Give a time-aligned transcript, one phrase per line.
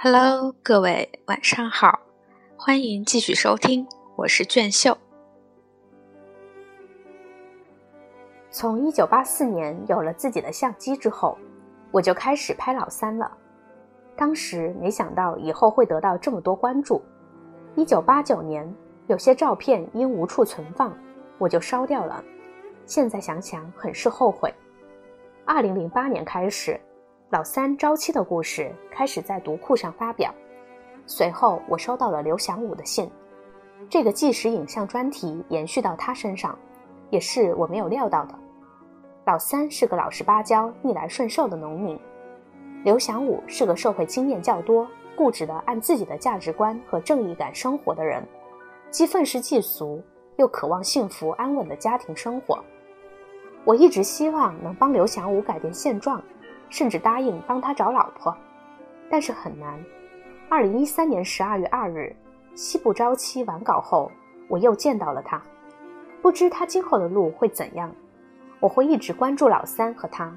[0.00, 1.98] Hello，各位晚上好，
[2.56, 4.96] 欢迎继续收听，我是卷秀。
[8.48, 11.36] 从一九八四年有了自己的相机之后，
[11.90, 13.28] 我就开始拍老三了。
[14.16, 17.02] 当时没想到以后会得到这么多关注。
[17.74, 18.72] 一九八九年，
[19.08, 20.96] 有些照片因无处存放，
[21.38, 22.22] 我就烧掉了。
[22.86, 24.54] 现在想想，很是后悔。
[25.44, 26.80] 二零零八年开始。
[27.30, 30.34] 老三朝七的故事开始在读库上发表，
[31.04, 33.10] 随后我收到了刘祥武的信。
[33.90, 36.58] 这个纪实影像专题延续到他身上，
[37.10, 38.34] 也是我没有料到的。
[39.26, 42.00] 老三是个老实巴交、逆来顺受的农民，
[42.82, 48.26] 刘祥武是个社会经验较多、固执的按自己的价值观和正义感生活的人，
[48.90, 50.02] 既愤世嫉俗，
[50.36, 52.58] 又渴望幸福安稳的家庭生活。
[53.66, 56.22] 我一直希望能帮刘祥武改变现状。
[56.68, 58.36] 甚至答应帮他找老婆，
[59.10, 59.78] 但是很难。
[60.48, 62.14] 二零一三年十二月二日，
[62.54, 64.10] 西部朝期完稿后，
[64.48, 65.40] 我又见到了他。
[66.20, 67.94] 不知他今后的路会怎样，
[68.60, 70.34] 我会一直关注老三和他。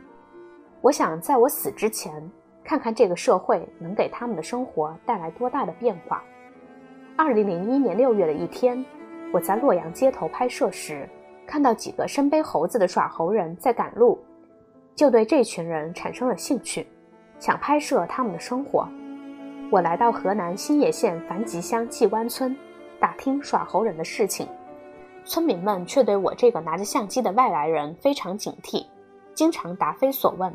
[0.82, 2.14] 我想在我死之前，
[2.64, 6.24] 看看这个社会能给他们的生活带来多大的变化。
[7.18, 8.84] 二零零一年六月的一天，
[9.34, 11.08] 我在洛阳街头拍摄时，
[11.46, 14.20] 看到几个身背猴子的耍猴人在赶路。
[14.96, 16.88] 就对这群人产生了兴趣，
[17.40, 18.88] 想拍摄他们的生活。
[19.72, 22.56] 我来到河南新野县樊集乡季湾村，
[23.00, 24.48] 打听耍猴人的事情。
[25.24, 28.86] 村民们却对我这个拿着相机的外来人非常警惕，
[29.34, 30.54] 经常答非所问。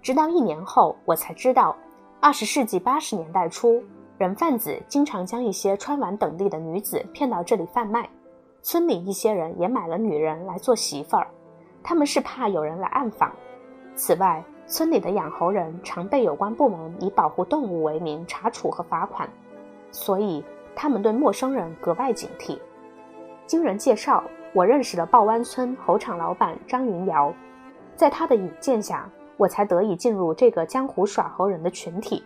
[0.00, 1.74] 直到一年后，我才知道，
[2.20, 3.82] 二十世纪八十年代初，
[4.18, 8.08] 人贩子经常将一些穿完等地的女子骗到这里贩卖。
[8.62, 11.26] 村里一些人也买了女人来做媳妇儿，
[11.82, 13.34] 他们是怕有人来暗访。
[13.96, 19.28] 此外，村里的养猴人常被有关部门以保护动物为名查处和罚款，
[19.92, 22.58] 所以他们对陌生人格外警惕。
[23.46, 27.32] 经人介绍，我认识了鲍湾村猴场老板张云瑶，
[27.94, 32.24] 在他的引荐下，我才得以进入这个江湖耍猴人的群体。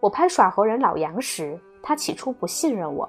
[0.00, 3.08] 我拍耍猴人老杨时，他起初不信任我，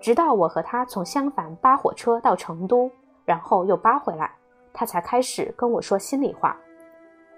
[0.00, 2.90] 直到我和他从襄樊扒火车到成都，
[3.24, 4.30] 然后又扒回来，
[4.72, 6.56] 他才开始跟我说心里话。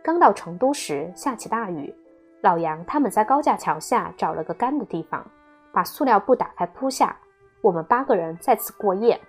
[0.03, 1.95] 刚到成都时，下起大雨。
[2.43, 5.25] 老杨他们在高架桥下找了个干的地方，
[5.73, 7.17] 把塑料布打开铺下。
[7.63, 9.21] 我们八个人在此过夜。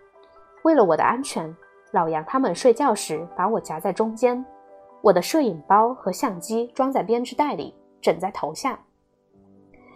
[0.64, 1.54] 为了我的安全，
[1.92, 4.44] 老杨他们睡觉时把我夹在中间，
[5.02, 8.80] 我的摄影包和相机装在编织袋里，枕在头下。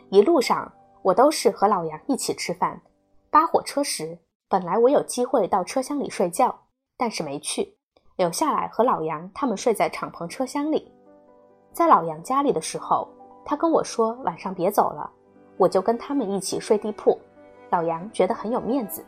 [0.10, 0.70] 一路上，
[1.02, 2.82] 我都是和老杨一起吃饭。
[3.30, 4.18] 扒火车时，
[4.50, 6.64] 本来我有机会到车厢里睡觉，
[6.98, 7.75] 但是没去。
[8.18, 10.90] 留下来和老杨他们睡在敞篷车厢里，
[11.74, 13.08] 在老杨家里的时候，
[13.44, 15.10] 他跟我说晚上别走了，
[15.58, 17.20] 我就跟他们一起睡地铺。
[17.72, 19.04] 老杨觉得很有面子。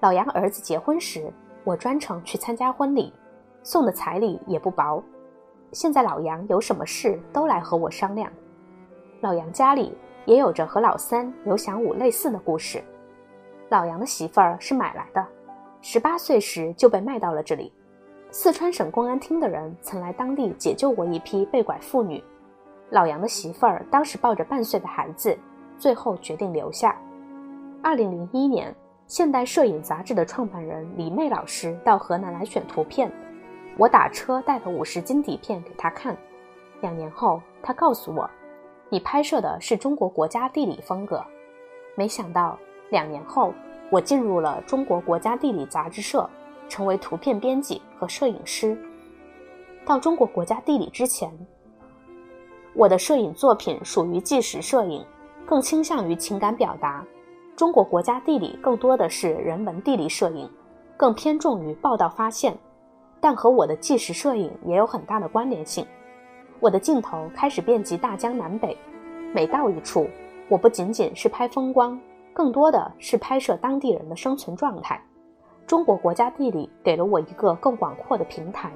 [0.00, 1.32] 老杨儿子结婚时，
[1.64, 3.10] 我专程去参加婚礼，
[3.62, 5.02] 送的彩礼也不薄。
[5.72, 8.30] 现在老杨有什么事都来和我商量。
[9.22, 9.96] 老杨家里
[10.26, 12.84] 也有着和老三刘祥武类似的故事。
[13.70, 15.26] 老杨的媳妇儿是买来的，
[15.80, 17.72] 十八岁时就被卖到了这里。
[18.30, 22.22] 四川省公安厅的人曾来当地解救过一批被拐妇女。
[22.90, 25.36] 老杨的媳妇儿当时抱着半岁的孩子，
[25.78, 26.94] 最后决定留下。
[27.82, 28.70] 二零零一年，
[29.06, 33.10] 《现代摄影》杂志的创办人李妹老师到河南来选图片，
[33.78, 36.14] 我打车带了五十斤底片给他看。
[36.82, 38.28] 两年后，他告诉我
[38.90, 41.24] ：“你拍摄的是中国国家地理风格。”
[41.96, 42.58] 没想到，
[42.90, 43.54] 两年后，
[43.90, 46.28] 我进入了中国国家地理杂志社。
[46.68, 48.76] 成为图片编辑和摄影师。
[49.84, 51.32] 到中国国家地理之前，
[52.74, 55.04] 我的摄影作品属于纪实摄影，
[55.46, 57.04] 更倾向于情感表达。
[57.56, 60.48] 中国国家地理更多的是人文地理摄影，
[60.96, 62.56] 更偏重于报道发现，
[63.20, 65.84] 但和我的纪实摄影也有很大的关联性。
[66.60, 68.76] 我的镜头开始遍及大江南北，
[69.34, 70.08] 每到一处，
[70.48, 71.98] 我不仅仅是拍风光，
[72.32, 75.02] 更多的是拍摄当地人的生存状态。
[75.68, 78.72] 中国国家地理给了我一个更广阔的平台。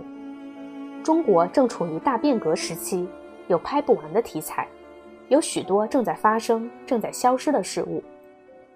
[1.02, 3.08] 中国正处于大变革时期，
[3.48, 4.68] 有拍不完的题材，
[5.28, 8.04] 有许多正在发生、正在消失的事物。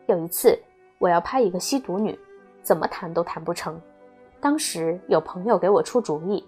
[0.06, 0.58] 有一次，
[0.98, 2.18] 我要拍一个吸毒女，
[2.62, 3.78] 怎么谈都谈不成。
[4.40, 6.42] 当时有朋友给我出主意，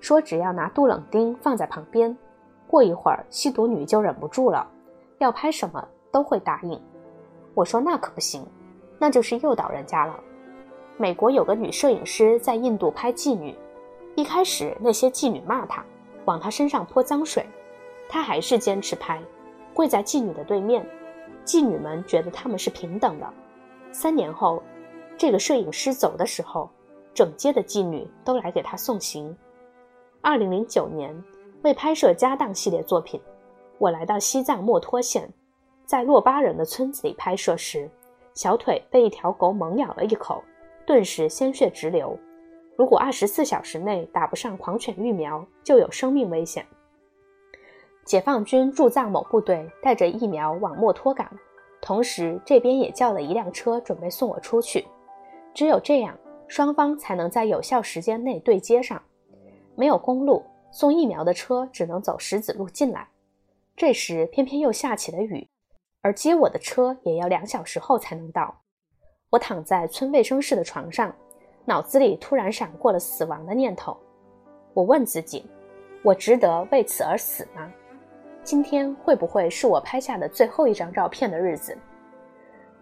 [0.00, 2.16] 说只要拿杜冷丁放在旁边，
[2.66, 4.66] 过一会儿吸毒女就忍不住了，
[5.18, 6.80] 要拍什么都会答应。
[7.52, 8.42] 我说那可不行，
[8.98, 10.18] 那就是诱导人家了。
[11.00, 13.56] 美国有个女摄影师在印度拍妓女，
[14.16, 15.82] 一开始那些妓女骂她，
[16.26, 17.46] 往她身上泼脏水，
[18.06, 19.18] 她还是坚持拍。
[19.72, 20.86] 跪在妓女的对面，
[21.42, 23.26] 妓女们觉得他们是平等的。
[23.90, 24.62] 三年后，
[25.16, 26.68] 这个摄影师走的时候，
[27.14, 29.34] 整街的妓女都来给他送行。
[30.20, 31.16] 二零零九年，
[31.62, 33.18] 为拍摄家当系列作品，
[33.78, 35.26] 我来到西藏墨脱县，
[35.86, 37.90] 在洛巴人的村子里拍摄时，
[38.34, 40.44] 小腿被一条狗猛咬了一口，
[40.90, 42.18] 顿时鲜血直流。
[42.76, 46.66] 如果二十四小时内打不上狂犬疫苗，就有生命危险。
[48.04, 51.30] 解放军驻藏某部队带着疫苗往墨脱赶，
[51.80, 54.84] 同时这边也叫了一辆车准备送我出去。
[55.54, 59.00] 只有这样，双方才能在有效时间内对接上。
[59.76, 63.06] 没有公路，送疫苗的车只能走石子路进来。
[63.76, 65.46] 这时偏偏又下起了雨，
[66.02, 68.62] 而接我的车也要两小时后才能到。
[69.30, 71.14] 我躺在村卫生室的床上，
[71.64, 73.96] 脑子里突然闪过了死亡的念头。
[74.74, 75.48] 我问自己：
[76.02, 77.72] 我值得为此而死吗？
[78.42, 81.78] 今天会不会是我拍下的最后一张照片的日子？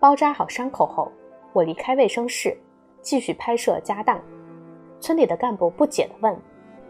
[0.00, 1.12] 包扎好伤口后，
[1.52, 2.56] 我离开卫生室，
[3.02, 4.18] 继续拍摄家当。
[5.00, 6.34] 村里的干部不解地问。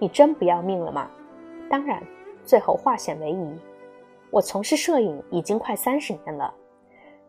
[0.01, 1.11] 你真不要命了吗？
[1.69, 2.01] 当然，
[2.45, 3.59] 最后化险为夷。
[4.31, 6.55] 我从事摄影已经快三十年了，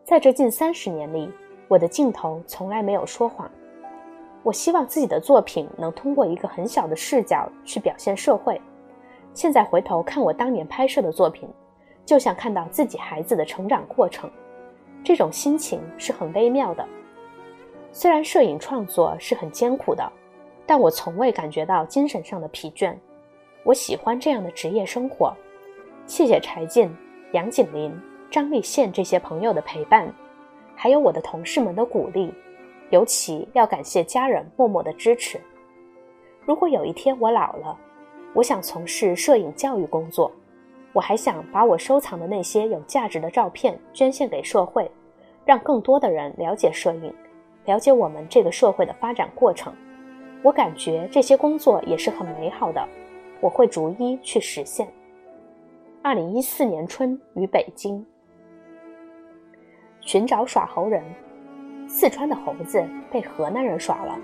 [0.03, 1.31] 在这近三十年里，
[1.69, 3.49] 我的镜头从来没有说谎。
[4.43, 8.59] 我希望自己的作品能通过一个很小的视角去表现社会。
[9.33, 11.47] 现在回头看我当年拍摄的作品，
[12.05, 14.29] 就像看到自己孩子的成长过程，
[15.01, 16.85] 这种心情是很微妙的。
[17.93, 20.11] 虽然摄影创作是很艰苦的。
[20.69, 22.95] 但我从未感觉到精神上的疲倦，
[23.63, 25.35] 我喜欢这样的职业生活。
[26.05, 26.95] 谢谢柴进、
[27.33, 27.91] 杨景林、
[28.29, 30.13] 张立宪这些朋友的陪伴，
[30.81, 32.33] 还有我的同事们的鼓励，
[32.89, 35.37] 尤其要感谢家人默默的支持。
[36.45, 37.77] 如果有一天我老了，
[38.33, 40.31] 我想从事摄影教育工作，
[40.93, 44.89] 我还想把我收藏的那些有价值的照片捐献给社会，
[45.43, 47.13] 让更多的人了解摄影，
[47.65, 49.73] 了解我们这个社会的发展过程。
[50.41, 52.87] 我感觉这些工作也是很美好的，
[53.41, 54.87] 我会逐一去实现。
[56.01, 58.05] 二零一四年春于北京，
[60.09, 61.03] 寻找耍猴人，
[61.87, 64.17] 四川的猴子被河南人耍了。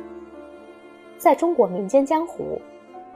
[1.15, 2.59] 在中国民间江湖，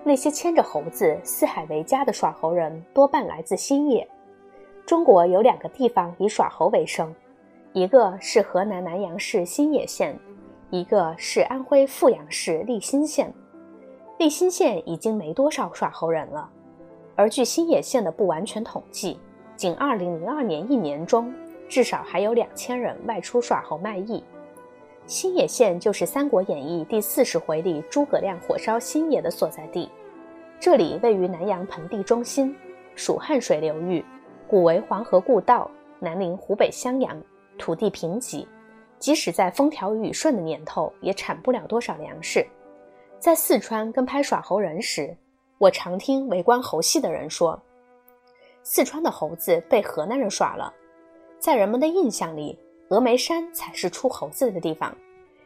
[0.03, 4.07] 那些牵着猴子四海为家的耍猴人多半来自新野。
[4.85, 7.11] 中国有两个地方以耍猴为生，
[7.73, 10.15] 一个是河南南阳市新野县。
[10.69, 13.33] 一个是安徽阜阳市利辛县，
[14.19, 16.47] 利辛县已经没多少耍猴人了，
[17.15, 19.19] 而据新野县的不完全统计，
[19.55, 21.33] 仅2002年一年中，
[21.69, 24.21] 至少还有两千人外出耍猴卖艺。
[25.05, 29.89] 新野县就是《三国演义》第四十回里诸葛亮火烧新野的所在地，
[30.59, 32.55] 这里位于南阳盆地中心，
[32.95, 34.03] 属汉水流域，
[34.47, 35.69] 古为黄河故道，
[35.99, 37.19] 南临湖北襄阳，
[37.57, 38.45] 土地贫瘠。
[38.99, 42.45] 即使在风调雨顺的年头，也产不了多少粮食。
[43.17, 45.15] 在四川跟拍耍猴人时，
[45.57, 47.59] 我常听围观猴戏的人说，
[48.61, 50.73] 四川的猴子被河南人耍了。
[51.39, 52.59] 在人们的印象里，
[52.89, 54.93] 峨眉山才是出猴子的地方，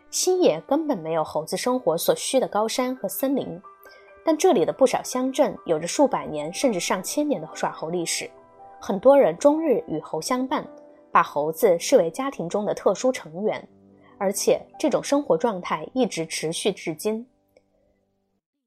[0.10, 3.62] 新野根本没有猴子生活所需的高山和森林。
[4.26, 8.30] 但这里的不少乡镇有着数百年甚至上千年的耍猴历史，
[8.82, 10.68] 很多人终日与猴相伴。
[11.12, 13.70] 把猴子视为家庭中的特殊成员，
[14.18, 17.28] 而且这种生活状态一直持续至今。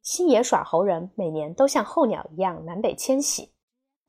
[0.01, 3.51] 新野耍猴人每年都像候鸟一样南北迁徙，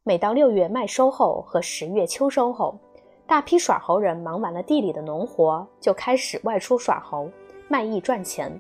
[0.04, 2.80] 每到六月麦收后和十月秋收后，
[3.28, 7.30] 大批耍猴人忙完了地里的农活，就开始外出耍猴
[7.68, 8.58] 卖艺赚钱。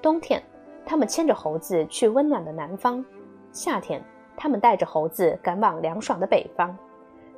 [0.00, 0.40] 冬天，
[0.84, 3.04] 他们牵着猴子去温暖的南方；
[3.50, 4.00] 夏天，
[4.36, 6.74] 他们带着猴子赶往凉爽的北方。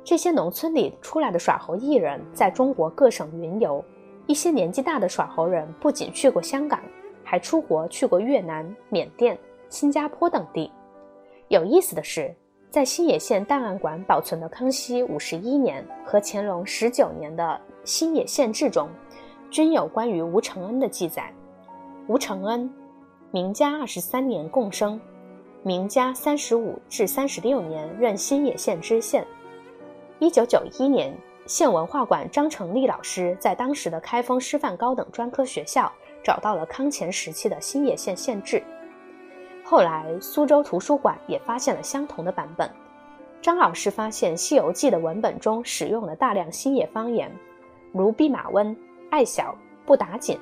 [0.03, 3.83] 这些农村里出来的耍猴艺人，在中国各省云游。
[4.27, 6.79] 一些年纪大的耍猴人不仅去过香港，
[7.23, 9.35] 还出国去过越南、缅甸、
[9.69, 10.71] 新加坡等地。
[11.47, 12.31] 有意思的是，
[12.71, 17.43] 在新野县档案馆保存的康熙五十一年和乾隆十九年的
[17.83, 18.87] 《新野县志》中，
[19.49, 21.33] 均有关于吴承恩的记载。
[22.05, 22.71] 吴承恩，
[23.31, 25.01] 明嘉二十三年共生，
[25.63, 29.25] 明嘉三十五至三十六年任新野县知县。
[30.19, 31.11] 一九九一年，
[31.47, 35.91] 县文化馆张成立老师在当时的开封师范高等专科学校
[36.23, 38.61] 找到了康乾时期的新野县县志。
[39.69, 42.67] 后来，苏州图书馆也发现了相同的版本。
[43.39, 47.31] 张老师发现《西游记》的文本中使用了大量新野方言，
[47.93, 48.75] 如弼马温、
[49.11, 50.39] 爱小、不打紧、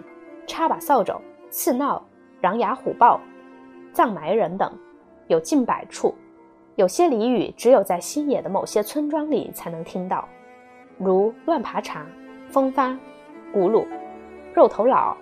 [0.48, 1.20] 插把扫帚、
[1.50, 2.02] 刺闹、
[2.40, 3.20] 狼牙虎豹、
[3.92, 4.72] 藏埋人等，
[5.28, 6.16] 有近百处。
[6.78, 10.26] 有些俚语只有在新野的某些村庄里才能听到，
[10.98, 12.06] 如乱爬茶、
[12.48, 12.98] 风发、
[13.54, 13.86] 轱辘、
[14.54, 15.18] 肉头佬、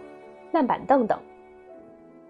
[0.52, 1.18] 烂板凳等。《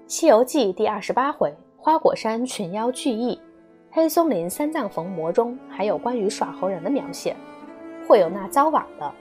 [0.07, 1.53] 西游记》第二十八回
[1.85, 3.39] 花果山群妖聚义，
[3.91, 7.35] 黑松林三藏逢魔中还有关于耍猴人的描写，
[8.07, 9.13] 会有那遭网的、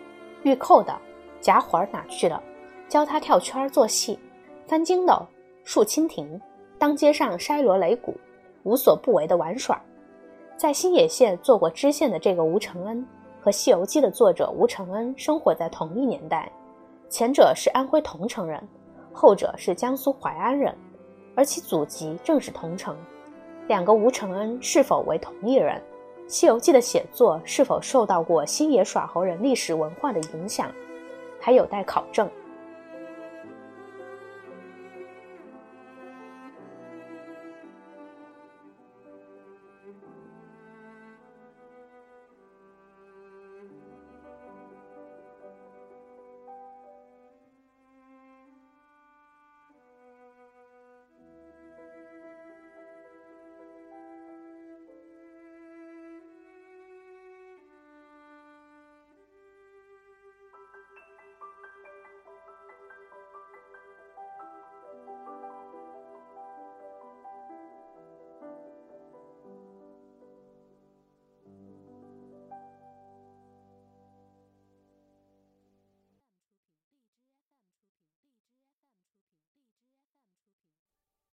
[0.44, 0.98] 玉扣的、
[1.42, 2.42] 夹环哪去了，
[2.88, 4.18] 教他跳圈做戏、
[4.66, 5.20] 翻筋斗、
[5.62, 6.40] 竖蜻蜓，
[6.78, 8.14] 当街上筛锣擂鼓，
[8.62, 9.78] 无所不为的玩耍。
[10.56, 13.06] 在新野县做过知县的这个吴承恩，
[13.42, 16.50] 和《西游记》的作者吴承恩生活在同一年代。
[17.10, 18.66] 前者是安徽桐城人，
[19.12, 20.74] 后者是江苏淮安人，
[21.34, 22.96] 而其祖籍正是桐城。
[23.68, 25.76] 两个吴承恩是否为同一人？
[26.26, 30.70] 《西游记》的写作是否受到过星野耍猴人历史文化的影响，
[31.40, 32.28] 还有待考证。